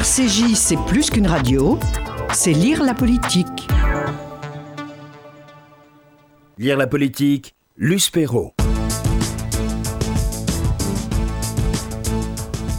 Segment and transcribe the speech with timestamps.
[0.00, 1.78] RCJ, c'est plus qu'une radio,
[2.32, 3.68] c'est lire la politique.
[6.56, 8.54] Lire la politique, Luce Perrault.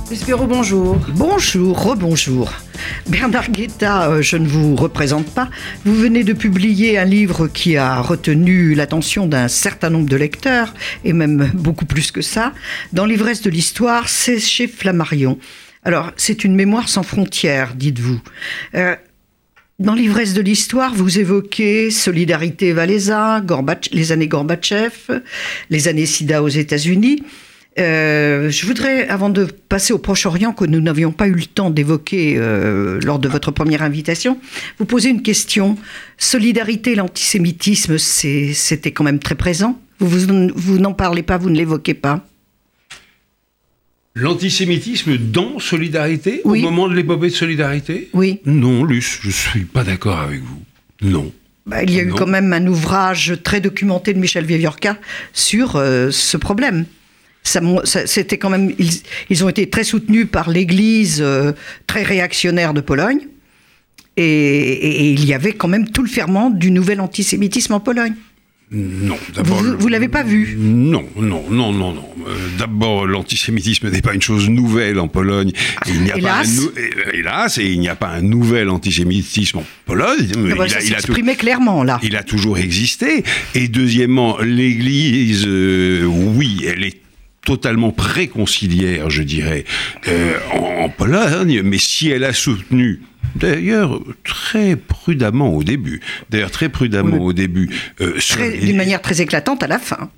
[0.09, 0.97] Luce Perrault, bonjour.
[1.09, 2.51] Bonjour, rebonjour.
[3.05, 5.47] Bernard Guetta, euh, je ne vous représente pas.
[5.85, 10.73] Vous venez de publier un livre qui a retenu l'attention d'un certain nombre de lecteurs,
[11.03, 12.51] et même beaucoup plus que ça.
[12.93, 15.37] Dans l'ivresse de l'histoire, c'est chez Flammarion.
[15.83, 18.21] Alors, c'est une mémoire sans frontières, dites-vous.
[18.75, 18.95] Euh,
[19.79, 23.43] dans l'ivresse de l'histoire, vous évoquez Solidarité Valéza,
[23.91, 25.21] les années Gorbatchev,
[25.71, 27.23] les années SIDA aux États-Unis.
[27.79, 31.71] Euh, je voudrais, avant de passer au Proche-Orient, que nous n'avions pas eu le temps
[31.71, 34.37] d'évoquer euh, lors de votre première invitation,
[34.77, 35.77] vous poser une question.
[36.17, 39.79] Solidarité, l'antisémitisme, c'était quand même très présent.
[39.99, 42.23] Vous, vous n'en parlez pas, vous ne l'évoquez pas
[44.13, 48.39] L'antisémitisme dans Solidarité, au moment de l'épopée de Solidarité Oui.
[48.45, 50.61] Non, Luce, je ne suis pas d'accord avec vous.
[51.01, 51.31] Non.
[51.65, 54.97] Bah, il y a eu quand même un ouvrage très documenté de Michel Vieviorca
[55.33, 56.85] sur euh, ce problème
[57.43, 58.73] c'était quand même,
[59.29, 61.53] ils, ont été très soutenus par l'Église euh,
[61.87, 63.27] très réactionnaire de Pologne,
[64.17, 68.13] et, il y avait quand même tout le ferment du nouvel antisémitisme en Pologne.
[68.73, 69.61] Non, d'abord.
[69.61, 72.09] Vous, ne l'avez pas vu Non, non, non, non, non.
[72.25, 75.51] Euh, d'abord, l'antisémitisme n'est pas une chose nouvelle en Pologne.
[75.87, 76.57] il n'y a hélas.
[76.57, 80.25] Pas un, hélas, et il n'y a pas un nouvel antisémitisme en Pologne.
[80.33, 81.99] il, bah, il a, clairement là.
[82.01, 83.23] Il a toujours existé.
[83.55, 87.01] Et deuxièmement, l'Église, euh, oui, elle est
[87.45, 89.65] totalement préconciliaire, je dirais,
[90.07, 93.01] euh, en, Pologne, mais si elle a soutenu
[93.35, 96.01] D'ailleurs, très prudemment au début.
[96.29, 97.69] D'ailleurs, très prudemment au début.
[98.01, 98.19] Euh,
[98.61, 100.09] d'une manière très éclatante à la fin.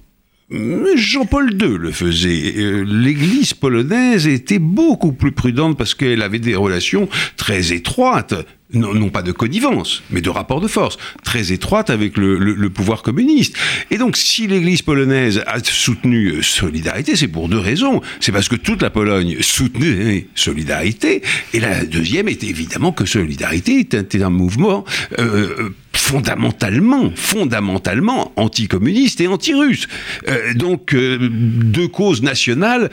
[0.96, 2.54] Jean-Paul II le faisait.
[2.58, 8.36] Euh, L'Église polonaise était beaucoup plus prudente parce qu'elle avait des relations très étroites
[8.74, 13.56] non, pas de connivence, mais de rapport de force, très étroite avec le, pouvoir communiste.
[13.91, 18.02] Et donc, si l'Église polonaise a soutenu euh, Solidarité, c'est pour deux raisons.
[18.20, 21.22] C'est parce que toute la Pologne soutenait Solidarité,
[21.53, 24.85] et la deuxième était évidemment que Solidarité était un, mouvement
[25.20, 25.70] euh,
[26.13, 29.88] fondamentalement, fondamentalement anticommuniste et anti-russe.
[30.28, 32.90] Euh, donc deux causes nationales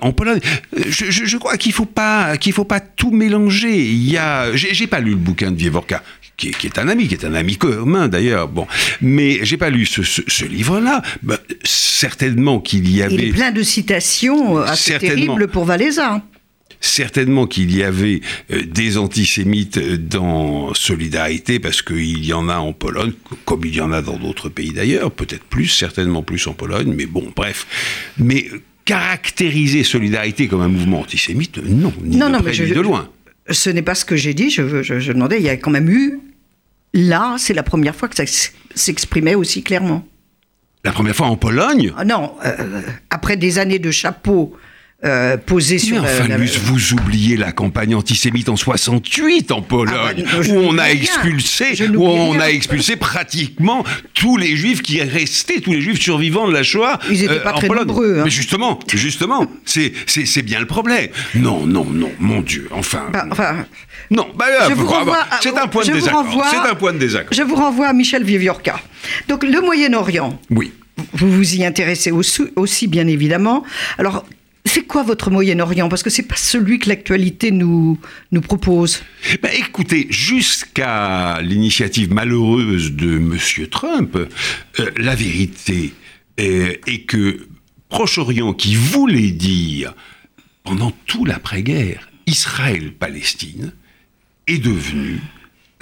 [0.00, 0.40] en Pologne.
[0.88, 3.86] Je, crois qu'il faut pas qu'il faut pas tout mélanger.
[3.86, 6.02] Il y a, j'ai pas lu le bouquin de Vievorka,
[6.36, 8.48] qui, est un ami, qui est un ami commun d'ailleurs.
[8.48, 8.66] Bon,
[9.00, 11.02] mais j'ai pas lu ce, livre-là.
[11.22, 13.14] Ben, certainement qu'il y avait.
[13.14, 16.22] Il est plein de citations assez terribles pour Valéza.
[16.80, 18.20] Certainement qu'il y avait
[18.50, 23.12] euh, des antisémites dans Solidarité, parce qu'il y en a en Pologne,
[23.44, 26.92] comme il y en a dans d'autres pays d'ailleurs, peut-être plus, certainement plus en Pologne,
[26.94, 27.66] mais bon, bref.
[28.18, 28.50] Mais
[28.84, 33.08] caractériser Solidarité comme un mouvement antisémite, non, ni de près ni de loin.
[33.50, 35.88] Ce n'est pas ce que j'ai dit, je, je, demandais, il y a quand même
[35.88, 36.20] eu,
[36.94, 38.24] là, c'est la première fois que ça
[38.74, 40.06] s'exprimait aussi clairement.
[40.84, 41.92] La première fois en Pologne?
[41.96, 44.56] Ah Non, euh, après des années de chapeau
[45.04, 46.02] euh, posé sur.
[46.02, 50.78] Mais enfin, vous oubliez la campagne antisémite en 68 en Pologne, ah bah, où on
[50.78, 56.00] a expulsé, où on a expulsé pratiquement tous les juifs qui restaient, tous les juifs
[56.00, 56.98] survivants de la Shoah.
[57.10, 58.20] Ils n'étaient pas euh, très nombreux.
[58.20, 58.22] Hein.
[58.24, 61.08] Mais justement, justement, c'est bien le problème.
[61.34, 63.08] Non, non, non, mon Dieu, enfin.
[63.12, 63.66] Bah, enfin.
[64.10, 64.46] Non, bah,
[65.42, 66.46] c'est un point de désaccord.
[66.50, 67.32] C'est un point de désaccord.
[67.36, 68.80] Je vous renvoie à Michel Viviorca.
[69.28, 70.38] Donc le Moyen-Orient.
[70.50, 70.72] Oui.
[71.12, 73.64] Vous vous y intéressez aussi, aussi, bien évidemment.
[73.98, 74.24] Alors,
[74.66, 75.88] c'est quoi votre Moyen-Orient?
[75.88, 77.98] Parce que c'est pas celui que l'actualité nous,
[78.42, 79.02] propose.
[79.42, 83.38] Ben écoutez, jusqu'à l'initiative malheureuse de M.
[83.70, 85.94] Trump, euh, la vérité
[86.36, 87.46] est, que
[87.88, 89.94] Proche-Orient, qui voulait dire
[90.64, 93.72] pendant tout l'après-guerre Israël-Palestine,
[94.46, 95.20] est devenu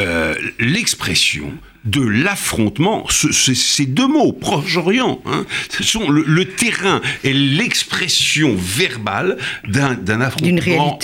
[0.01, 1.53] euh, l'expression
[1.85, 3.07] de l'affrontement.
[3.11, 9.37] ces deux mots, Proche-Orient, hein, ce sont le, terrain et l'expression verbale
[9.67, 10.99] d'un affrontement,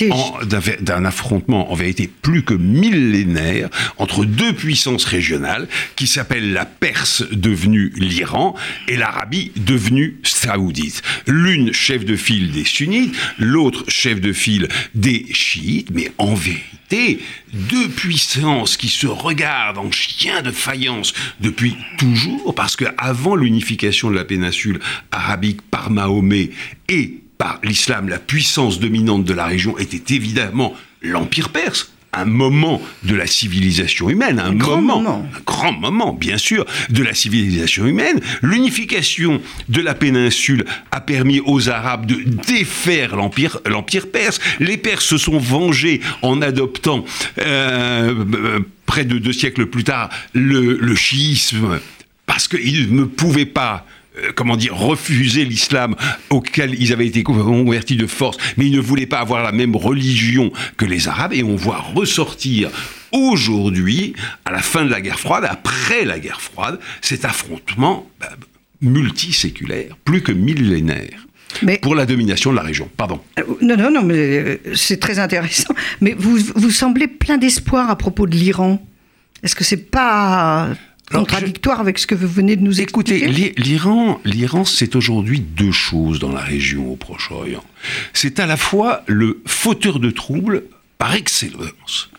[0.81, 3.69] d'un affrontement en vérité plus que millénaire
[3.99, 8.55] entre deux puissances régionales qui s'appellent la Perse devenue l'Iran
[8.88, 11.02] et l'Arabie devenue saoudite.
[11.26, 17.20] L'une chef de file des sunnites, l'autre chef de file des chiites, mais en vérité,
[17.52, 20.50] deux puissances qui se regardent en chien de
[21.40, 24.81] depuis toujours, parce qu'avant l'unification de la péninsule
[25.11, 26.50] arabique par Mahomet
[26.88, 32.82] et par l'islam, la puissance dominante de la région était évidemment l'Empire perse, un moment
[33.04, 35.28] de la civilisation humaine, un, grand moment, moment.
[35.34, 38.20] un grand moment, bien sûr, de la civilisation humaine.
[38.42, 42.16] L'unification de la péninsule a permis aux Arabes de
[42.46, 44.40] défaire l'empire, l'empire perse.
[44.58, 47.04] Les Perses se sont vengés en adoptant
[47.38, 51.78] euh, euh, près de deux siècles plus tard le, le chiisme
[52.26, 53.86] parce qu'ils ne pouvaient pas
[54.18, 55.94] euh, comment dire, refuser l'islam
[56.30, 59.76] auquel ils avaient été convertis de force, mais ils ne voulaient pas avoir la même
[59.76, 62.70] religion que les Arabes, et on voit ressortir
[63.12, 64.14] aujourd'hui,
[64.44, 68.30] à la fin de la guerre froide, après la guerre froide, cet affrontement bah,
[68.80, 71.26] multiséculaire, plus que millénaire.
[71.62, 72.88] Mais- pour la domination de la région.
[72.96, 73.20] Pardon.
[73.38, 75.74] Euh, Non, non, non, mais euh, c'est très intéressant.
[76.00, 78.80] Mais vous, vous semblez plein d'espoir à propos de l'Iran.
[79.42, 80.68] Est-ce que c'est pas
[81.12, 85.40] Contradictoire avec ce que vous venez de nous Écoutez, expliquer l'I- l'Iran, l'Iran, c'est aujourd'hui
[85.40, 87.64] deux choses dans la région au Proche-Orient.
[88.12, 90.64] C'est à la fois le fauteur de troubles
[90.98, 92.10] par excellence.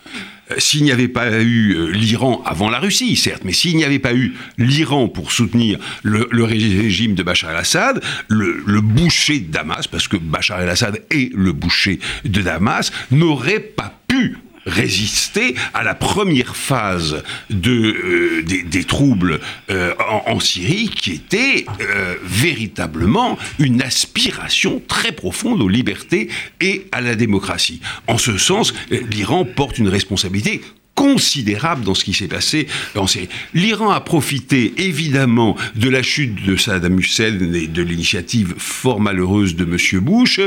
[0.51, 3.85] Euh, S'il n'y avait pas eu euh, l'Iran avant la Russie, certes, mais s'il n'y
[3.85, 9.39] avait pas eu l'Iran pour soutenir le, le régime de Bachar el-Assad, le, le boucher
[9.39, 15.55] de Damas, parce que Bachar el-Assad est le boucher de Damas, n'aurait pas pu résister
[15.73, 21.65] à la première phase de, euh, des, des troubles euh, en, en Syrie, qui était
[21.81, 26.29] euh, véritablement une aspiration très profonde aux libertés
[26.59, 27.81] et à la démocratie.
[28.07, 30.61] En ce sens, l'Iran porte une responsabilité
[30.95, 33.29] considérable dans ce qui s'est passé en Syrie.
[33.53, 39.55] L'Iran a profité évidemment de la chute de Saddam Hussein et de l'initiative fort malheureuse
[39.55, 39.99] de M.
[40.01, 40.39] Bush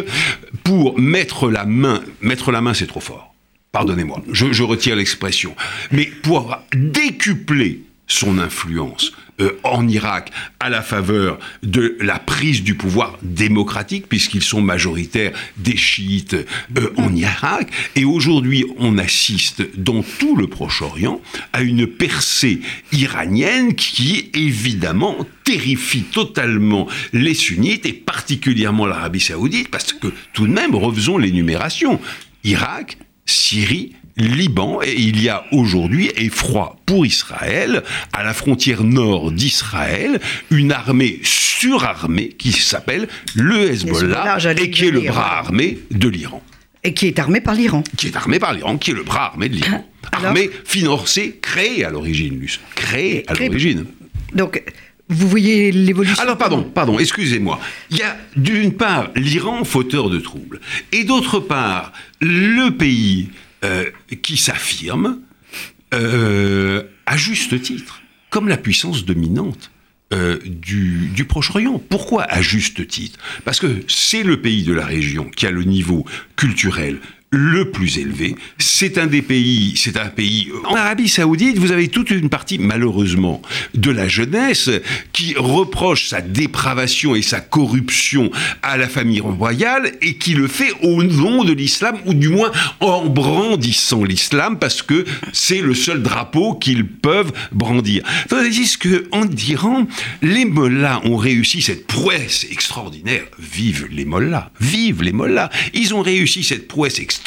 [0.62, 3.33] pour mettre la main, mettre la main c'est trop fort,
[3.74, 5.54] pardonnez-moi, je, je retire l'expression,
[5.90, 10.30] mais pour décupler son influence euh, en Irak
[10.60, 16.36] à la faveur de la prise du pouvoir démocratique, puisqu'ils sont majoritaires des chiites
[16.78, 17.68] euh, en Irak.
[17.96, 21.20] Et aujourd'hui, on assiste dans tout le Proche-Orient
[21.52, 22.60] à une percée
[22.92, 30.52] iranienne qui, évidemment, terrifie totalement les sunnites et particulièrement l'Arabie saoudite, parce que tout de
[30.52, 32.00] même, refaisons l'énumération.
[32.44, 37.82] Irak, Syrie, Liban, et il y a aujourd'hui effroi pour Israël,
[38.12, 44.90] à la frontière nord d'Israël, une armée surarmée qui s'appelle le Hezbollah, et qui est
[44.90, 46.42] le bras armé de l'Iran.
[46.84, 47.82] Et qui est armé par l'Iran.
[47.96, 49.84] Qui est armé par l'Iran, qui est le bras armé de l'Iran.
[50.12, 52.60] Armée, financée, créée à l'origine, Luce.
[52.74, 53.86] Créée à l'origine.
[54.34, 54.62] Donc,
[55.08, 56.22] vous voyez l'évolution.
[56.22, 57.60] Alors pardon, pardon, excusez-moi.
[57.90, 60.60] Il y a d'une part l'Iran fauteur de troubles,
[60.92, 63.28] et d'autre part le pays
[63.64, 63.84] euh,
[64.22, 65.20] qui s'affirme
[65.92, 69.70] euh, à juste titre comme la puissance dominante.
[70.12, 71.80] euh, du, du Proche-Orient.
[71.88, 73.18] Pourquoi à juste titre?
[73.44, 76.04] Parce que c'est le pays de la région qui a le niveau
[76.36, 76.98] culturel
[77.34, 78.36] le plus élevé.
[78.58, 80.50] C'est un des pays, c'est un pays.
[80.64, 83.42] En Arabie Saoudite, vous avez toute une partie, malheureusement,
[83.74, 84.70] de la jeunesse
[85.12, 88.30] qui reproche sa dépravation et sa corruption
[88.62, 92.52] à la famille royale et qui le fait au nom de l'islam ou du moins
[92.80, 98.04] en brandissant l'islam parce que c'est le seul drapeau qu'ils peuvent brandir.
[98.28, 99.86] Tandis que en Iran,
[100.22, 103.24] les mollahs ont réussi cette prouesse extraordinaire.
[103.38, 105.50] Vive les mollahs, vive les mollahs.
[105.72, 107.23] Ils ont réussi cette prouesse extraordinaire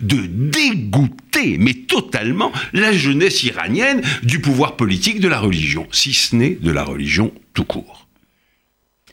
[0.00, 6.36] de dégoûter, mais totalement, la jeunesse iranienne du pouvoir politique de la religion, si ce
[6.36, 8.06] n'est de la religion tout court.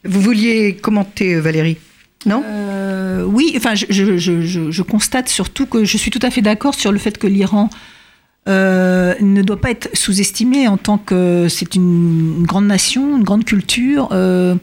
[0.06, 1.78] Vous vouliez commenter, euh, Valérie?
[2.26, 2.44] Non?
[2.46, 6.30] Euh, oui, enfin, je, je- je- je- je constate surtout que je suis tout à
[6.32, 7.70] fait d'accord sur le fait que l'Iran
[8.50, 13.46] euh, ne doit pas être sous-estimé en tant que c'est une, grande nation, une grande
[13.46, 14.10] culture.
[14.12, 14.56] euh,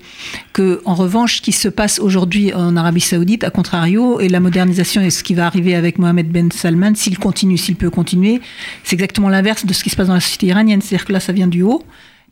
[0.52, 4.40] que, en revanche, ce qui se passe aujourd'hui en Arabie Saoudite, à contrario, et la
[4.40, 8.40] modernisation et ce qui va arriver avec Mohamed Ben Salman, s'il continue, s'il peut continuer,
[8.82, 10.80] c'est exactement l'inverse de ce qui se passe dans la société iranienne.
[10.80, 11.82] C'est-à-dire que là, ça vient du haut.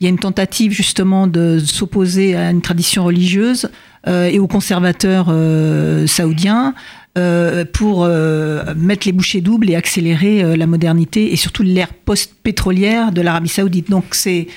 [0.00, 3.70] Il y a une tentative justement de s'opposer à une tradition religieuse
[4.06, 6.75] euh, et aux conservateurs euh, saoudiens
[7.16, 11.94] euh, pour euh, mettre les bouchées doubles et accélérer euh, la modernité et surtout l'ère
[11.94, 13.88] post-pétrolière de l'Arabie saoudite.
[13.88, 14.49] Donc c'est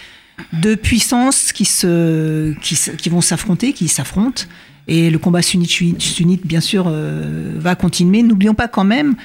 [0.53, 4.43] deux puissances qui, se, qui, qui vont s'affronter, qui s'affrontent.
[4.87, 8.23] Et le combat sunnite, sunnite bien sûr, euh, va continuer.
[8.23, 9.15] N'oublions pas quand même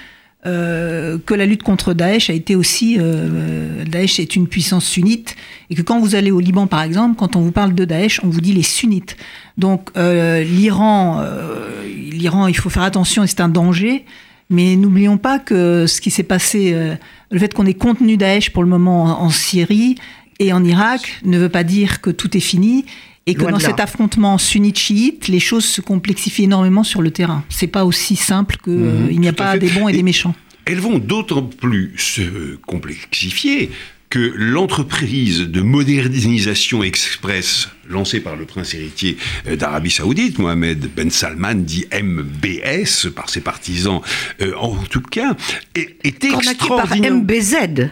[0.44, 2.96] euh, que la lutte contre Daesh a été aussi.
[2.98, 5.36] euh, Daesh est une puissance sunnite.
[5.70, 8.20] Et que quand vous allez au Liban, par exemple, quand on vous parle de Daesh,
[8.24, 9.16] on vous dit les sunnites.
[9.56, 14.04] Donc euh, l'Iran, euh, l'Iran, il faut faire attention c'est un danger.
[14.50, 16.94] Mais n'oublions pas que ce qui s'est passé, euh,
[17.30, 19.94] le fait qu'on ait contenu Daesh pour le moment en, en Syrie
[20.38, 22.84] et en Irak, ne veut pas dire que tout est fini.
[23.26, 27.44] Et que Loin dans cet affrontement sunnite-chiite, les choses se complexifient énormément sur le terrain.
[27.48, 29.58] C'est pas aussi simple que euh, Mhm, il n'y a pas fait.
[29.60, 30.34] des bons et, Et- des méchants.
[30.64, 33.70] elles vont d'autant plus se complexifier
[34.10, 41.10] que l'entreprise de modernisation express lancée par le prince héritier euh, d'Arabie Saoudite, Mohamed Ben
[41.10, 44.00] Salman, dit MBS par ses partisans
[44.40, 45.34] euh, en tout cas,
[45.74, 47.10] est, est extraordinaire.
[47.10, 47.90] par MBZ.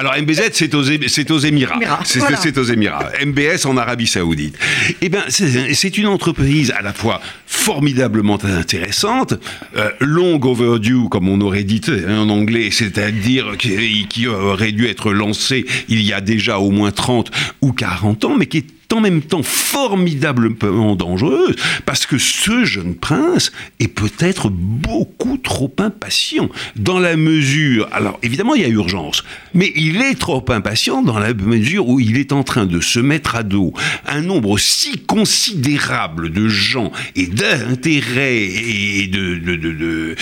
[0.00, 1.78] Alors MBZ, c'est aux, c'est aux Émirats.
[2.04, 3.10] C'est aux Émirats.
[3.22, 4.56] MBS en Arabie Saoudite.
[5.02, 9.34] Eh bien, c'est une entreprise à la fois formidablement intéressante,
[9.76, 15.12] euh, long overdue, comme on aurait dit en anglais, c'est-à-dire qui, qui aurait dû être
[15.12, 17.30] lancée il y a déjà au moins 30
[17.60, 21.56] ou 40 ans, mais qui est en même temps formidablement dangereuse,
[21.86, 28.54] parce que ce jeune prince est peut-être beaucoup trop impatient, dans la mesure, alors évidemment
[28.54, 32.32] il y a urgence, mais il est trop impatient dans la mesure où il est
[32.32, 33.72] en train de se mettre à dos
[34.06, 40.16] un nombre si considérable de gens et d'intérêts et de, de, de,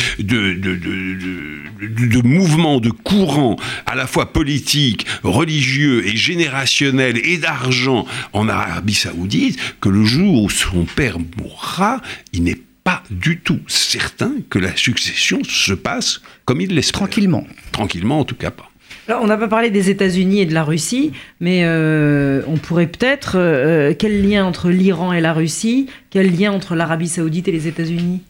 [1.81, 3.57] de, mouvements, de courants,
[3.87, 10.45] à la fois politiques, religieux et générationnels et d'argent en Arabie Saoudite que le jour
[10.45, 12.01] où son père mourra,
[12.33, 17.01] il n'est pas du tout certain que la succession se passe comme il l'espère.
[17.01, 17.47] Tranquillement.
[17.73, 18.71] Tranquillement, en tout cas pas.
[19.09, 22.87] Alors, on n'a pas parlé des États-Unis et de la Russie, mais euh, on pourrait
[22.87, 23.37] peut-être.
[23.37, 25.89] Euh, quel lien entre l'Iran et la Russie?
[26.11, 28.23] Quel lien entre l'Arabie Saoudite et les États-Unis?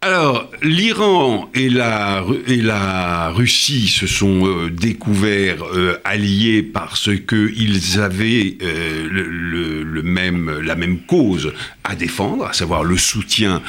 [0.00, 7.98] Alors, l'Iran et la, et la Russie se sont euh, découverts euh, alliés parce qu'ils
[8.00, 11.52] avaient euh, le, même, la même cause
[11.82, 13.62] à défendre, à savoir le soutien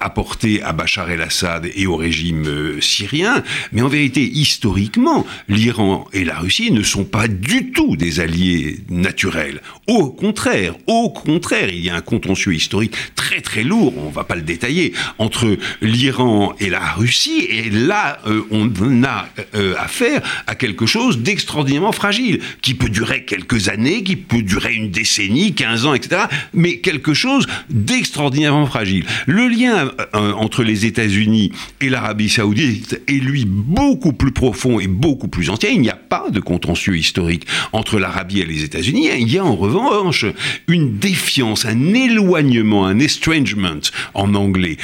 [0.00, 3.42] apporté à Bachar el-Assad et au régime syrien.
[3.72, 8.78] Mais en vérité, historiquement, l'Iran et la Russie ne sont pas du tout des alliés
[8.88, 9.60] naturels.
[9.86, 14.14] Au contraire, au contraire, il y a un contentieux historique très très lourd, on ne
[14.14, 18.68] va pas le détailler, entre l'Iran et la Russie, et là, euh, on
[19.04, 24.42] a euh, affaire à quelque chose d'extraordinairement fragile, qui peut durer quelques années, qui peut
[24.42, 26.22] durer une décennie, 15 ans, etc.,
[26.52, 29.04] mais quelque chose d'extraordinairement fragile.
[29.26, 34.86] Le lien euh, entre les États-Unis et l'Arabie saoudite est, lui, beaucoup plus profond et
[34.86, 35.70] beaucoup plus ancien.
[35.70, 39.08] Il n'y a pas de contentieux historique entre l'Arabie et les États-Unis.
[39.18, 40.24] Il y a en revanche
[40.66, 43.80] une défiance, un éloignement, un estrangement
[44.14, 44.76] en anglais,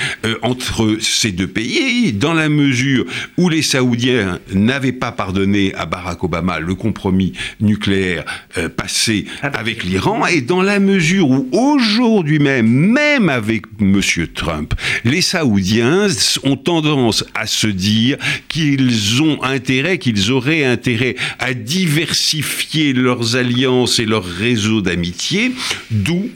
[0.43, 0.64] entre
[1.01, 3.05] ces deux pays, dans la mesure
[3.37, 8.25] où les Saoudiens n'avaient pas pardonné à Barack Obama le compromis nucléaire
[8.59, 14.01] euh, passé avec l'Iran, et dans la mesure où aujourd'hui même, même avec M.
[14.35, 16.09] Trump, les Saoudiens
[16.43, 18.17] ont tendance à se dire
[18.49, 25.53] qu'ils ont intérêt, qu'ils auraient intérêt à diversifier leurs alliances et leurs réseaux d'amitié,
[25.91, 26.31] d'où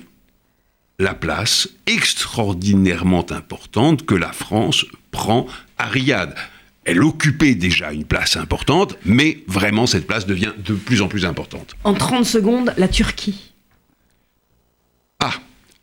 [0.98, 5.46] la place extraordinairement importante que la France prend
[5.78, 6.34] à Riyad.
[6.84, 11.24] Elle occupait déjà une place importante, mais vraiment cette place devient de plus en plus
[11.24, 11.76] importante.
[11.84, 13.47] En 30 secondes, la Turquie.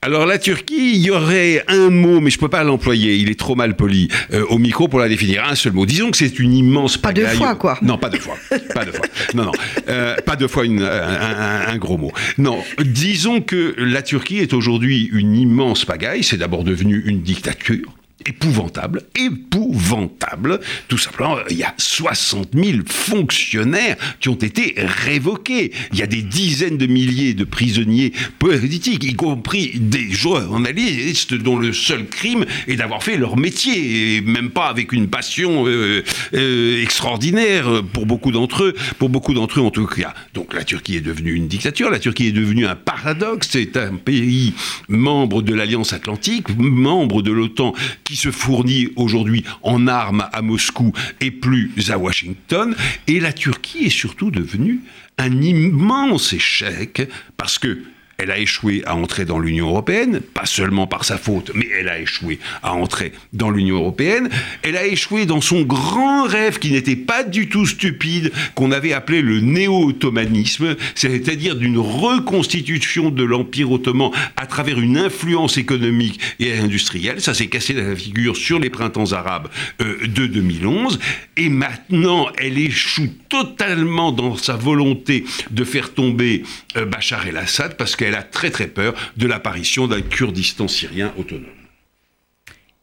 [0.06, 3.32] Alors la Turquie, il y aurait un mot, mais je ne peux pas l'employer, il
[3.32, 5.44] est trop mal poli, euh, au micro pour la définir.
[5.50, 5.88] Un seul mot.
[5.88, 7.24] Disons que c'est une immense pagaille.
[7.24, 7.80] Pas deux fois, quoi.
[7.82, 8.36] Non, pas deux fois.
[8.76, 9.08] pas deux fois.
[9.34, 9.52] Non, non.
[9.90, 12.12] Euh, pas deux fois une, un, un, gros mot.
[12.38, 16.24] Non, disons que la Turquie est aujourd'hui une immense pagaille.
[16.24, 17.95] C'est d'abord devenu une dictature
[18.26, 20.60] épouvantable, épouvantable.
[20.88, 25.72] Tout simplement, il y a 60 000 fonctionnaires qui ont été révoqués.
[25.94, 31.58] Il y a des dizaines de milliers de prisonniers politiques, y compris des journalistes dont
[31.58, 36.04] le seul crime est d'avoir fait leur métier, et même pas avec une passion euh,
[36.34, 40.14] euh, extraordinaire pour beaucoup d'entre eux, pour beaucoup d'entre eux en tout cas.
[40.34, 43.96] Donc la Turquie est devenue une dictature, la Turquie est devenue un paradoxe, c'est un
[43.96, 44.54] pays
[44.88, 50.94] membre de l'Alliance Atlantique, membre de l'OTAN, qui se fournit aujourd'hui en armes à Moscou
[51.22, 52.76] et plus à Washington.
[53.08, 54.82] Et la Turquie est surtout devenue
[55.18, 57.08] un immense échec
[57.38, 57.84] parce que
[58.18, 61.90] elle a échoué à entrer dans l'Union européenne, pas seulement par sa faute, mais elle
[61.90, 64.30] a échoué à entrer dans l'Union européenne.
[64.62, 68.94] Elle a échoué dans son grand rêve qui n'était pas du tout stupide, qu'on avait
[68.94, 76.54] appelé le néo-ottomanisme, c'est-à-dire d'une reconstitution de l'Empire ottoman à travers une influence économique et
[76.54, 77.20] industrielle.
[77.20, 79.50] Ça s'est cassé la figure sur les printemps arabes
[79.82, 81.00] euh, de 2011.
[81.38, 86.44] Et maintenant, elle échoue totalement dans sa volonté de faire tomber
[86.78, 91.14] euh, Bachar el-Assad parce que elle a très très peur de l'apparition d'un Kurdistan syrien
[91.18, 91.46] autonome.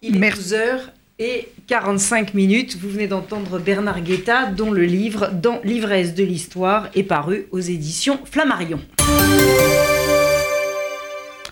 [0.02, 2.76] Il est 12 heures et 45 minutes.
[2.80, 7.60] Vous venez d'entendre Bernard Guetta, dont le livre Dans l'ivresse de l'histoire est paru aux
[7.60, 8.80] éditions Flammarion.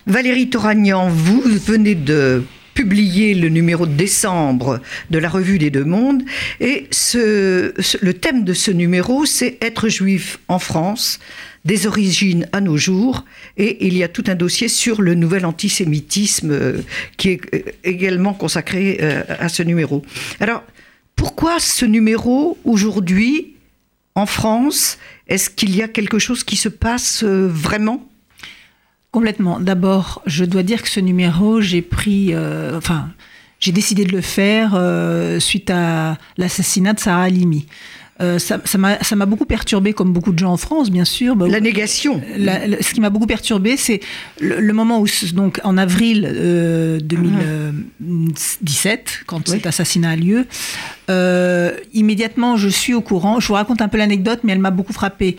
[0.05, 5.83] Valérie Toragnan, vous venez de publié le numéro de décembre de la Revue des Deux
[5.83, 6.23] Mondes.
[6.59, 11.19] Et ce, le thème de ce numéro, c'est Être juif en France,
[11.65, 13.25] des origines à nos jours.
[13.57, 16.81] Et il y a tout un dossier sur le nouvel antisémitisme euh,
[17.17, 20.03] qui est euh, également consacré euh, à ce numéro.
[20.39, 20.63] Alors,
[21.15, 23.55] pourquoi ce numéro aujourd'hui
[24.15, 28.07] en France Est-ce qu'il y a quelque chose qui se passe vraiment?
[29.11, 29.59] Complètement.
[29.59, 32.33] D'abord, je dois dire que ce numéro, j'ai pris,
[32.73, 33.09] enfin,
[33.59, 34.79] j'ai décidé de le faire
[35.39, 37.67] suite à l'assassinat de Sarah Halimi.
[38.19, 41.35] Euh, ça m'a beaucoup perturbé, comme beaucoup de gens en France, bien sûr.
[41.35, 42.21] Bah, la négation.
[42.37, 43.99] ce qui m'a beaucoup perturbé, c'est
[44.39, 46.21] le, moment où, donc en avril
[47.03, 50.45] 2017, quand cet assassinat a lieu,
[51.93, 53.39] immédiatement, je suis au courant.
[53.39, 55.37] Je vous raconte un peu l'anecdote, mais elle m'a beaucoup frappée.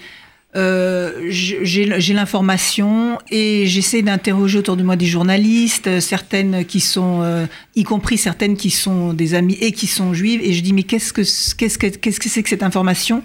[0.55, 7.23] Euh, j'ai l'information et j'essaie d'interroger autour de moi des journalistes, euh, certaines qui sont,
[7.23, 10.75] euh, y compris certaines qui sont des amis et qui sont juives, et je dis
[10.75, 11.23] mais qu'est-ce que
[11.57, 13.23] qu'est-ce que qu'est-ce que c'est que cette information?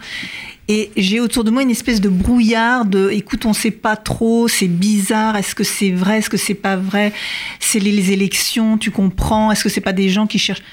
[0.69, 4.47] Et j'ai autour de moi une espèce de brouillard de, écoute, on sait pas trop,
[4.47, 7.13] c'est bizarre, est-ce que c'est vrai, est-ce que c'est pas vrai?
[7.59, 9.51] C'est les, élections, tu comprends?
[9.51, 10.63] Est-ce que c'est pas des gens qui cherchent?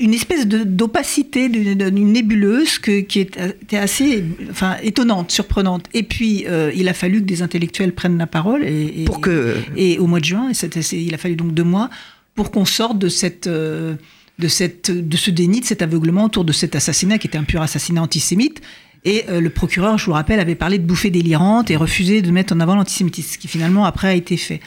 [0.00, 5.86] Une espèce d'opacité, d'une nébuleuse qui était assez enfin, étonnante, surprenante.
[5.92, 8.64] Et puis, euh, il a fallu que des intellectuels prennent la parole.
[8.64, 9.56] Et, pour que...
[9.76, 10.52] et au mois de juin,
[10.92, 11.90] il a fallu donc deux mois
[12.34, 13.46] pour qu'on sorte de cette...
[13.46, 13.94] Euh,
[14.38, 17.44] de, cette, de ce déni, de cet aveuglement autour de cet assassinat qui était un
[17.44, 18.62] pur assassinat antisémite
[19.04, 22.30] et euh, le procureur, je vous rappelle, avait parlé de bouffées délirantes et refusé de
[22.30, 24.60] mettre en avant l'antisémitisme, ce qui finalement après a été fait.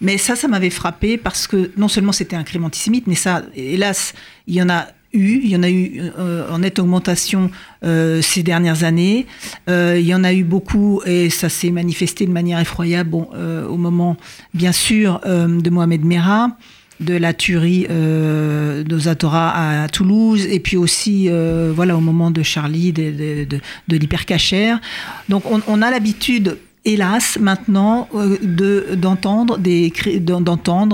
[0.00, 3.42] Mais ça, ça m'avait frappé parce que non seulement c'était un crime antisémite, mais ça,
[3.54, 4.14] hélas,
[4.46, 7.50] il y en a eu, il y en a eu euh, en nette augmentation
[7.84, 9.26] euh, ces dernières années.
[9.68, 14.16] il y en a eu beaucoup et ça s'est manifesté de manière effroyable au moment,
[14.54, 16.56] bien sûr, de Mohamed Merah
[17.02, 22.42] de la tuerie euh, d'Osatora à Toulouse, et puis aussi, euh, voilà, au moment de
[22.42, 24.80] Charlie, de, de, l'hypercachère.
[25.28, 29.56] Donc, on, a l'habitude hélas, maintenant, euh, de, d'entendre,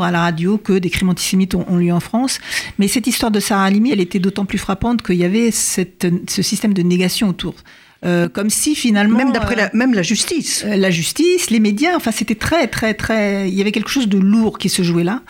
[0.02, 2.40] à la radio que des crimes antisémites ont, lieu en France.
[2.78, 6.06] Mais cette histoire de Sarah Halimi, elle était d'autant plus frappante qu'il y avait cette,
[6.28, 7.54] ce système de négation autour.
[8.04, 11.96] Euh, comme si finalement même d'après la, même la justice euh, la justice les médias
[11.96, 15.02] enfin c'était très très très il y avait quelque chose de lourd qui se jouait
[15.02, 15.22] là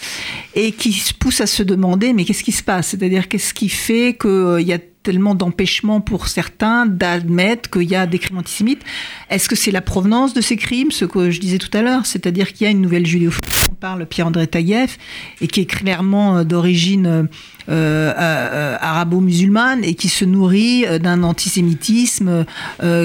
[0.55, 2.89] et qui se pousse à se demander mais qu'est-ce qui se passe?
[2.89, 8.07] C'est-à-dire qu'est-ce qui fait qu'il y a tellement d'empêchements pour certains d'admettre qu'il y a
[8.07, 8.83] des crimes antisémites.
[9.31, 12.05] Est-ce que c'est la provenance de ces crimes, ce que je disais tout à l'heure,
[12.05, 14.99] c'est-à-dire qu'il y a une nouvelle judéophobie, on parle Pierre-André Taïev,
[15.41, 17.27] et qui est clairement d'origine euh, euh,
[17.69, 22.45] arabo-musulmane et qui se nourrit euh, d'un antisémitisme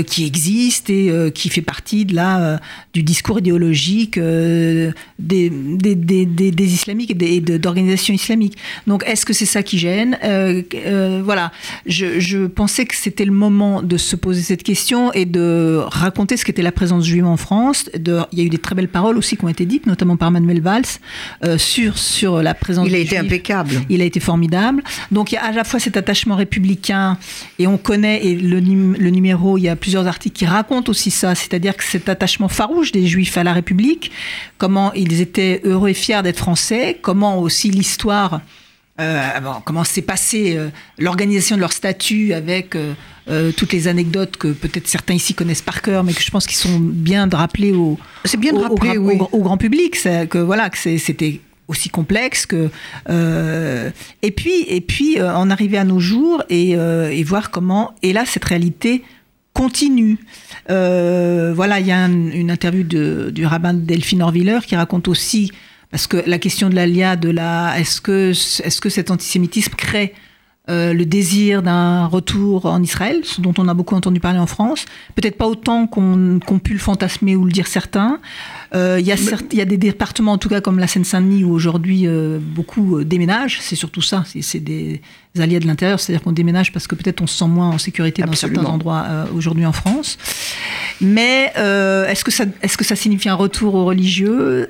[0.08, 2.60] qui existe et qui fait partie de la,
[2.94, 8.58] du discours idéologique des, des, des, des, islamiques et d'organisations islamiques.
[8.88, 10.18] Donc est-ce que c'est ça qui gêne?
[11.24, 11.52] Voilà,
[11.86, 16.38] je, je, pensais que c'était le moment de se poser cette question et de raconter
[16.38, 17.90] ce qu'était la présence juive en France.
[17.98, 20.18] De, il y a eu des très belles paroles aussi qui ont été dites, notamment
[20.18, 20.84] par Manuel Valls,
[21.58, 23.82] sur, sur la présence Il a été impeccable.
[23.90, 24.53] Il a été formidable
[25.12, 27.18] donc il y a à la fois cet attachement républicain,
[27.60, 31.12] et on connaît, et le, le numéro, il y a plusieurs articles qui racontent aussi
[31.12, 34.12] ça, c'est-à-dire que cet attachement farouche des Juifs à la République,
[34.58, 38.42] comment ils étaient heureux et fiers d'être français, comment aussi l'histoire...
[39.02, 39.28] Euh,
[39.66, 44.88] comment s'est passée euh, l'organisation de leur statut avec euh, toutes les anecdotes que peut-être
[44.88, 47.98] certains ici connaissent par cœur, mais que je pense qu'ils sont bien de rappeler au,
[48.38, 49.98] bien de rappeler, au, grand public,
[50.30, 51.42] que voilà que c'était
[51.74, 52.70] aussi complexe que
[53.10, 53.90] euh,
[54.22, 57.94] et puis et puis euh, en arriver à nos jours et, euh, et, voir comment
[58.04, 59.04] et là cette réalité
[59.54, 60.20] continue.
[60.70, 65.52] Voilà il y a une interview de, du rabbin Delphine Orviller qui raconte aussi
[65.92, 70.14] parce que la question de l'ALIA de la est-ce que est-ce que cet antisémitisme crée
[70.70, 74.86] le désir d'un retour en Israël, ce dont on a beaucoup entendu parler en France,
[75.16, 78.20] peut-être pas autant qu'on qu pu le fantasmer ou le dire certains,
[78.76, 82.08] euh, il y, y, a des départements, en tout cas comme la Seine-Saint-Denis, où aujourd'hui
[82.08, 83.60] euh, beaucoup euh, déménagent.
[83.62, 84.24] C'est surtout ça.
[84.42, 85.02] C'est des
[85.38, 88.24] alliés de l'intérieur, c'est-à-dire qu'on déménage parce que peut-être on se sent moins en sécurité
[88.24, 89.06] dans certains endroits
[89.36, 90.18] aujourd'hui en France.
[91.02, 94.70] Mais est-ce que ça, est-ce que ça signifie un retour aux religieux?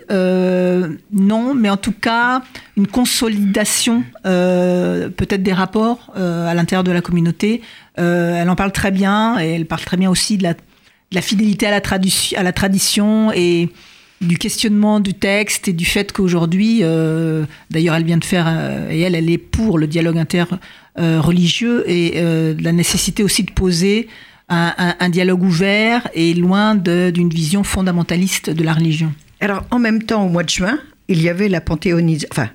[1.12, 2.44] Non, mais en tout cas
[2.78, 7.62] une consolidation peut-être des rapports à l'intérieur de la communauté.
[7.96, 10.60] elle en parle très bien et elle parle très bien aussi de la, de
[11.12, 11.82] la fidélité à la,
[12.38, 13.70] à la tradition et
[14.24, 18.90] du questionnement du texte et du fait qu'aujourd'hui, euh, d'ailleurs elle vient de faire, euh,
[18.90, 24.08] et elle, elle est pour le dialogue interreligieux et euh, la nécessité aussi de poser
[24.50, 29.12] un, dialogue ouvert et loin d'une vision fondamentaliste de la religion.
[29.40, 32.50] Alors en même temps, au mois de juin, il y avait la panthéonisation, enfin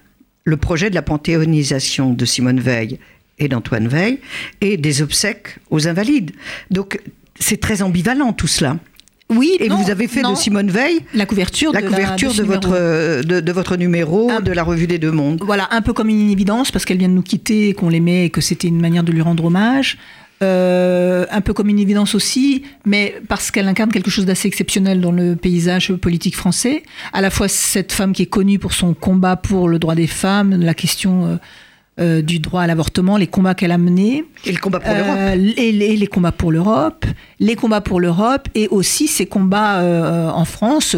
[0.45, 3.01] le projet de la panthéonisation de Simone Veil
[3.41, 4.21] et d'Antoine Veil
[4.61, 6.31] et des obsèques aux invalides.
[6.71, 7.01] Donc
[7.41, 8.77] c'est très ambivalent tout cela.
[9.31, 12.71] Oui, et vous avez fait de Simone Veil la couverture, la de, couverture de, votre
[13.23, 15.43] de, votre numéro de la revue des Deux Mondes.
[15.45, 18.31] Voilà, un peu comme une évidence parce qu'elle vient de nous quitter, qu'on l'aimait et
[18.31, 19.99] que c'était une manière de lui rendre hommage.
[20.41, 25.01] Euh, un peu comme une évidence aussi, mais parce qu'elle incarne quelque chose d'assez exceptionnel
[25.01, 26.85] dans le paysage politique français.
[27.13, 30.07] À la fois cette femme qui est connue pour son combat pour le droit des
[30.07, 31.39] femmes, la question
[31.99, 34.25] euh, euh, du droit à l'avortement, les combats qu'elle a menés.
[34.47, 35.19] Et le combat pour l'Europe.
[35.57, 37.05] Et les, combats pour l'Europe,
[37.41, 39.83] les combats pour l'Europe, et aussi ses combats
[40.35, 40.97] en France,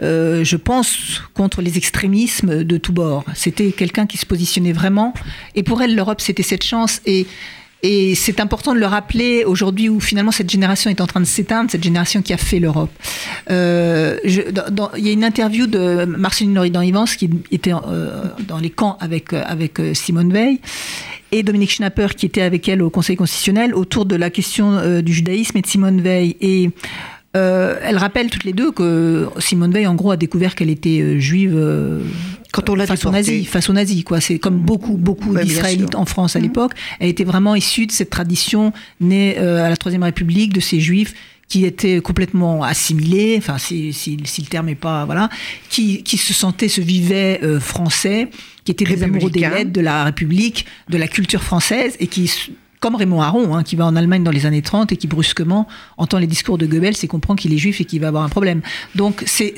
[0.00, 3.24] je pense, contre les extrémismes de tous bords.
[3.34, 5.14] C'était quelqu'un qui se positionnait vraiment.
[5.54, 7.00] Et pour elle, l'Europe, c'était cette chance.
[7.06, 7.26] Et
[7.82, 11.26] et c'est important de le rappeler aujourd'hui où finalement cette génération est en train de
[11.26, 12.90] s'éteindre, cette génération qui a fait l'Europe.
[13.50, 18.96] Euh, il y a une interview de Marceline Loridan-Ivans qui était euh, dans les camps
[19.00, 20.60] avec, avec euh, Simone Veil
[21.32, 25.12] et Dominique Schnapper qui était avec elle au Conseil constitutionnel autour de la question du
[25.12, 26.36] judaïsme et de Simone Veil.
[26.40, 26.70] Et
[27.34, 31.00] euh, elles rappellent toutes les deux que Simone Veil, en gros, a découvert qu'elle était
[31.00, 32.02] euh, juive euh,
[32.52, 34.20] quand on l'a face aux nazis, face aux nazis, quoi.
[34.20, 36.42] C'est comme beaucoup, beaucoup d'Israélites en France à mmh.
[36.42, 36.72] l'époque.
[37.00, 41.14] Elle était vraiment issue de cette tradition née à la Troisième République de ces juifs
[41.48, 45.28] qui étaient complètement assimilés, enfin si, si, le terme est pas voilà,
[45.68, 48.28] qui, qui se sentaient, se vivaient français,
[48.64, 52.30] qui étaient des amoureux des lettres de la République, de la culture française et qui
[52.82, 55.68] comme Raymond Aron, hein, qui va en Allemagne dans les années 30 et qui brusquement
[55.98, 58.28] entend les discours de Goebbels et comprend qu'il est juif et qu'il va avoir un
[58.28, 58.60] problème.
[58.96, 59.54] Donc c'est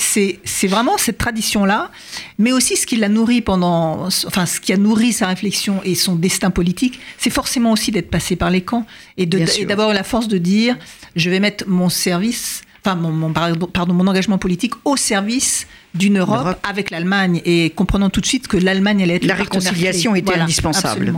[0.65, 1.91] vraiment cette tradition-là,
[2.39, 5.95] mais aussi ce qui l'a nourri pendant, enfin ce qui a nourri sa réflexion et
[5.95, 10.29] son destin politique, c'est forcément aussi d'être passé par les camps et d'avoir la force
[10.29, 10.77] de dire,
[11.17, 16.59] je vais mettre mon service enfin mon, pardon, mon engagement politique au service d'une Europe,
[16.69, 21.15] avec l'Allemagne et comprenant tout de suite que l'Allemagne allait être la réconciliation était indispensable.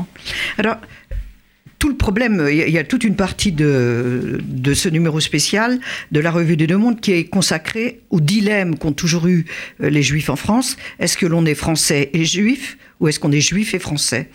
[0.59, 0.77] Alors
[1.79, 5.79] tout le problème, il y a toute une partie de, de ce numéro spécial
[6.11, 9.45] de la Revue des Deux Mondes qui est consacrée au dilemme qu'ont toujours eu
[9.83, 10.77] euh, les Juifs en France.
[10.99, 14.31] Est-ce que l'on est français et juif ou est-ce qu'on est juif et français?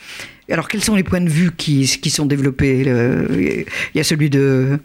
[0.52, 4.30] Alors quels sont les points de vue qui, qui sont développés Il y a celui
[4.30, 4.80] de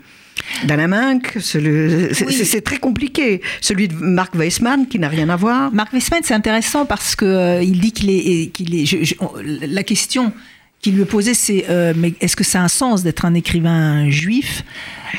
[0.64, 3.40] d'Alain Minck, c'est très compliqué.
[3.60, 5.72] Celui de Marc Weissmann qui n'a rien à voir.
[5.72, 9.16] Marc Weissmann, c'est intéressant parce que euh, il dit qu'il est, qu'il est.
[9.44, 10.32] la question
[10.86, 14.08] qui lui posait, c'est euh, mais est-ce que ça a un sens d'être un écrivain
[14.08, 14.62] juif?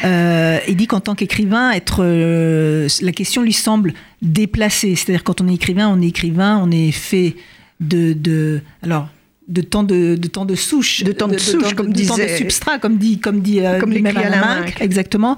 [0.06, 4.96] Euh, Il dit qu'en tant qu'écrivain, être euh, la question lui semble déplacée.
[4.96, 7.36] C'est-à-dire quand on est écrivain, on est écrivain, on est fait
[7.82, 9.10] de, de alors
[9.50, 12.28] de temps de, de temps de souche, de temps de, souche, comme de, temps de
[12.28, 15.36] substrat, comme dit comme dit comme même Alain exactement.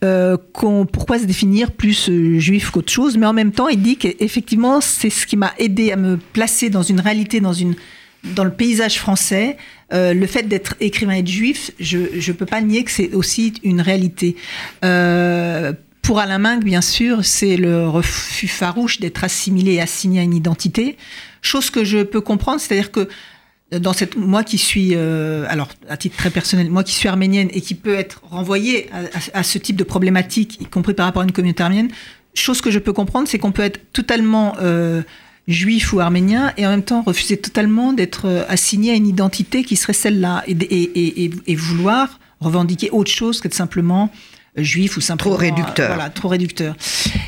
[0.00, 2.10] pourquoi se définir plus
[2.40, 3.16] juif qu'autre chose?
[3.16, 6.68] Mais en même temps, il dit qu'effectivement, c'est ce qui m'a aidé à me placer
[6.68, 7.76] dans une réalité, dans une
[8.24, 9.56] dans le paysage français,
[9.92, 13.14] euh, le fait d'être écrivain et de juif, je ne peux pas nier que c'est
[13.14, 14.36] aussi une réalité.
[14.84, 20.22] Euh, pour Alain Minck, bien sûr, c'est le refus farouche d'être assimilé et assigné à
[20.22, 20.96] une identité,
[21.42, 23.08] chose que je peux comprendre, c'est-à-dire que
[23.70, 27.50] dans cette moi qui suis euh, alors à titre très personnel moi qui suis arménienne
[27.52, 28.88] et qui peut être renvoyée
[29.34, 31.90] à, ce type de problématique y compris par rapport à une communauté arménienne
[32.32, 34.54] chose que je peux comprendre c'est qu'on peut être totalement
[35.48, 39.64] juif ou arménien et en même temps refuser totalement d'être euh, assigné à une identité
[39.64, 44.12] qui serait celle-là et, vouloir revendiquer autre chose que de simplement
[44.58, 45.88] euh, juif ou simplement trop réducteur.
[45.88, 46.76] voilà, trop réducteur.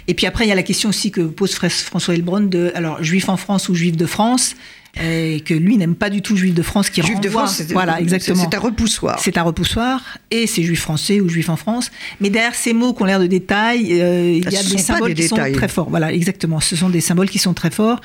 [0.06, 3.02] Et puis après il y a la question aussi que pose François Elbron de alors
[3.02, 4.54] juif en France ou juif de France
[5.00, 8.00] et que lui n'aime pas du tout juif de France qui juif de France voilà
[8.00, 8.42] exactement.
[8.42, 9.18] c'est un repoussoir.
[9.20, 11.90] C'est un repoussoir et c'est juif français ou juif en France.
[12.20, 15.14] Mais derrière ces mots qui ont l'air de détails euh, il y a des symboles
[15.14, 15.90] qui sont très forts.
[15.90, 16.61] Voilà exactement.
[16.61, 18.00] Ce sont des symboles qui sont très forts.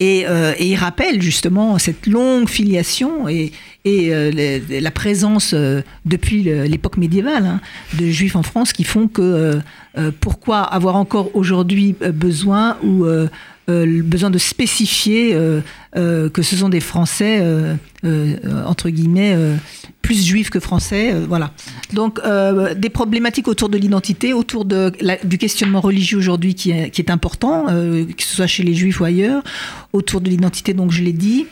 [0.00, 3.52] Et, euh, et il rappelle justement cette longue filiation et,
[3.84, 5.54] et euh, la présence
[6.04, 7.60] depuis l'époque médiévale hein,
[7.96, 9.60] de juifs en France qui font que
[10.20, 13.28] pourquoi avoir encore aujourd'hui besoin ou euh,
[13.68, 15.60] le besoin de spécifier euh,
[15.96, 17.42] euh, que ce sont des Français,
[18.04, 19.36] entre guillemets,
[20.02, 21.14] plus juifs que français.
[21.26, 21.52] voilà.
[21.92, 22.20] Donc,
[22.76, 24.92] des problématiques autour de l'identité, autour de
[25.24, 29.00] du questionnement religieux aujourd'hui qui est, qui est important, que ce soit chez les juifs
[29.00, 29.42] ou ailleurs,
[29.92, 31.46] autour de l'identité, donc je l'ai dit,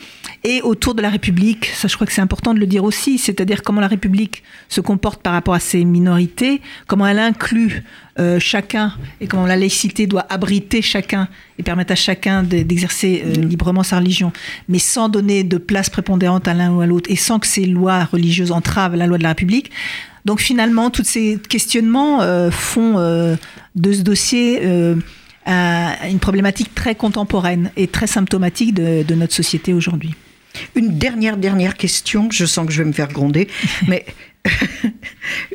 [0.44, 1.66] et autour de la République.
[1.66, 4.80] Ça, je crois que c'est important de le dire aussi, c'est-à-dire comment la République se
[4.80, 7.84] comporte par rapport à ses minorités, comment elle inclut
[8.18, 13.32] euh, chacun et comment la laïcité doit abriter chacun et permettre à chacun d'exercer euh,
[13.40, 14.32] librement sa religion,
[14.68, 17.64] mais sans donner de place prépondérante à l'un ou à l'autre et sans que ces
[17.64, 19.70] lois religieuses entravent la loi de la République.
[20.24, 24.62] Donc finalement, tous ces questionnements euh, font de ce dossier
[25.46, 30.14] une problématique très contemporaine et très symptomatique de notre société aujourd'hui.
[30.74, 33.48] Une dernière, dernière question, je sens que je vais me faire gronder,
[33.88, 34.04] mais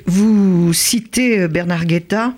[0.06, 2.36] vous citez euh, Bernard Guetta,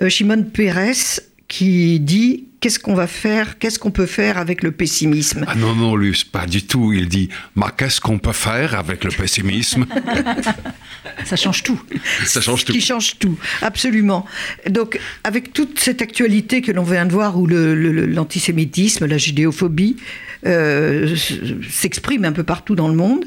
[0.00, 4.70] euh, Shimon Peres qui dit qu'est-ce qu'on va faire, qu'est-ce qu'on peut faire avec le
[4.70, 5.44] pessimisme?
[5.48, 6.92] Ah non, non, Luce, pas du tout.
[6.92, 9.86] Il dit, mais qu'est-ce qu'on peut faire avec le pessimisme?
[11.24, 11.80] Ça change tout.
[12.24, 12.72] Ça change tout.
[12.72, 14.26] Qui change tout, absolument.
[14.68, 19.96] Donc, avec toute cette actualité que l'on vient de voir, où l'antisémitisme, la judéophobie
[20.46, 21.14] euh,
[21.68, 23.24] s'exprime un peu partout dans le monde,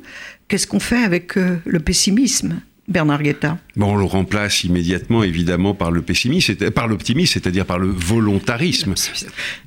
[0.48, 3.58] qu'est-ce qu'on fait avec euh, le pessimisme Bernard Guetta?
[3.76, 8.94] Bon, on le remplace immédiatement, évidemment, par le pessimisme, par l'optimisme, c'est-à-dire par le volontarisme.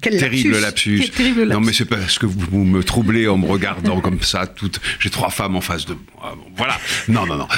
[0.00, 1.10] Quel terrible lapsus.
[1.10, 1.54] terrible lapsus.
[1.54, 4.46] Non, mais c'est parce que vous, me troublez en me regardant comme ça.
[4.46, 4.80] Toute...
[5.00, 6.38] J'ai trois femmes en face de moi.
[6.56, 6.78] Voilà.
[7.08, 7.48] Non, non, non.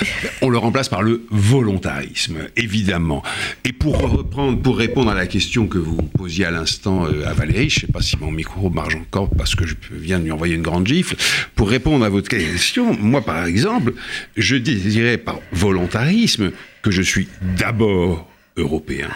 [0.40, 3.22] On le remplace par le volontarisme, évidemment.
[3.64, 7.34] Et pour reprendre, pour répondre à la question que vous posiez à l'instant euh, à
[7.34, 10.24] Valérie, je ne sais pas si mon micro marche encore parce que je viens de
[10.24, 11.16] lui envoyer une grande gifle.
[11.54, 13.92] Pour répondre à votre question, moi, par exemple,
[14.38, 16.37] je dirais par volontarisme
[16.82, 19.10] que je suis d'abord européen.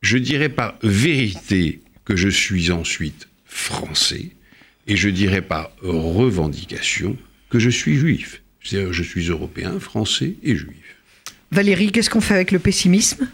[0.00, 4.30] Je dirais par vérité que je suis ensuite français,
[4.86, 7.16] et je dirais par revendication
[7.50, 8.42] que je suis juif.
[8.62, 10.96] C'est-à-dire je suis européen, français et juif.
[11.50, 13.28] Valérie, qu'est-ce qu'on fait avec le pessimisme?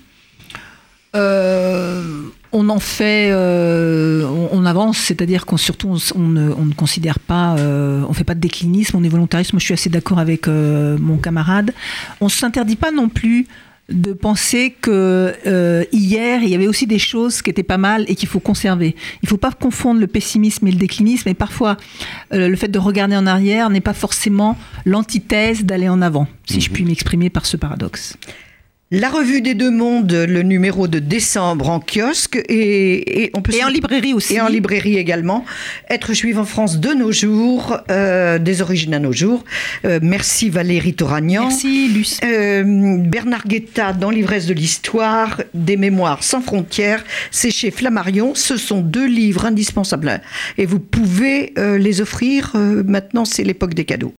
[1.17, 4.24] Euh, on en fait, euh,
[4.75, 9.05] avance, c'est-à-dire qu'on surtout on, ne, considère pas, euh, on fait pas de déclinisme, on
[9.05, 9.53] est volontariste.
[9.53, 11.73] Moi, je suis assez d'accord avec mon camarade.
[12.21, 13.47] On s'interdit pas non plus
[13.91, 15.35] de penser que
[15.93, 18.97] hier il y avait aussi des choses qui étaient pas mal et qu'il faut conserver.
[19.23, 21.29] Il faut pas confondre le pessimisme et le déclinisme.
[21.29, 21.77] Et parfois,
[22.31, 26.69] le fait de regarder en arrière n'est pas forcément l'antithèse d'aller en avant, si je
[26.69, 26.75] mhm.
[26.75, 28.17] puis m'exprimer par ce paradoxe.
[28.96, 33.64] La revue des deux mondes, le numéro de décembre en kiosque et, on peut et
[33.64, 34.35] en librairie aussi.
[34.35, 35.44] Et en librairie également.
[35.90, 39.42] Être juive en France de nos jours, euh, des origines à nos jours.
[39.85, 41.48] Euh, merci Valérie Toragnan.
[41.48, 42.20] Merci Luce.
[42.22, 42.62] Euh,
[43.00, 47.02] Bernard Guetta dans l'ivresse de l'histoire, des mémoires sans frontières.
[47.33, 48.37] C'est chez Flammarion.
[48.37, 50.20] Ce sont deux livres indispensables
[50.57, 52.52] et vous pouvez les offrir.
[52.54, 54.12] maintenant, c'est l'époque des cadeaux.